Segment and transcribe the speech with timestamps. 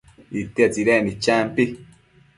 [0.39, 1.63] itia tsidecnid champi